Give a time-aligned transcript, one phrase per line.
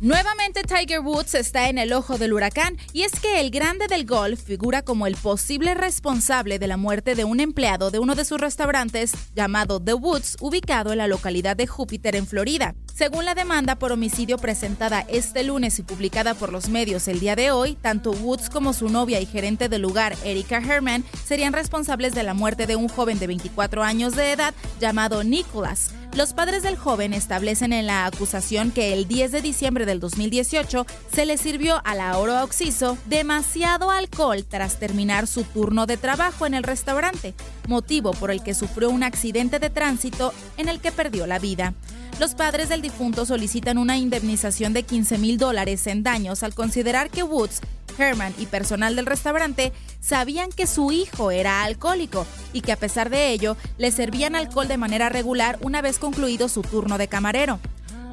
[0.00, 4.06] Nuevamente Tiger Woods está en el ojo del huracán y es que el grande del
[4.06, 8.24] golf figura como el posible responsable de la muerte de un empleado de uno de
[8.24, 12.76] sus restaurantes llamado The Woods, ubicado en la localidad de Júpiter en Florida.
[12.94, 17.34] Según la demanda por homicidio presentada este lunes y publicada por los medios el día
[17.34, 22.14] de hoy, tanto Woods como su novia y gerente del lugar, Erika Herman, serían responsables
[22.14, 25.90] de la muerte de un joven de 24 años de edad llamado Nicholas.
[26.18, 30.84] Los padres del joven establecen en la acusación que el 10 de diciembre del 2018
[31.14, 36.54] se le sirvió a Lauro Oxiso demasiado alcohol tras terminar su turno de trabajo en
[36.54, 37.34] el restaurante,
[37.68, 41.74] motivo por el que sufrió un accidente de tránsito en el que perdió la vida.
[42.18, 47.10] Los padres del difunto solicitan una indemnización de 15 mil dólares en daños al considerar
[47.10, 47.60] que Woods,
[47.98, 53.10] Herman y personal del restaurante sabían que su hijo era alcohólico y que a pesar
[53.10, 57.58] de ello le servían alcohol de manera regular una vez concluido su turno de camarero.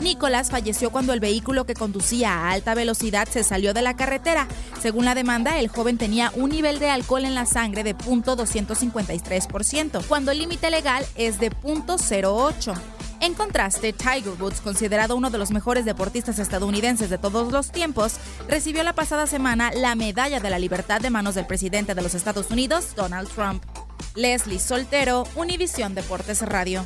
[0.01, 4.47] Nicolás falleció cuando el vehículo que conducía a alta velocidad se salió de la carretera.
[4.81, 10.05] Según la demanda, el joven tenía un nivel de alcohol en la sangre de .253%,
[10.07, 12.75] cuando el límite legal es de .08.
[13.21, 18.17] En contraste, Tiger Woods, considerado uno de los mejores deportistas estadounidenses de todos los tiempos,
[18.47, 22.13] recibió la pasada semana la Medalla de la Libertad de manos del presidente de los
[22.13, 23.63] Estados Unidos, Donald Trump.
[24.15, 26.85] Leslie Soltero, Univisión Deportes Radio.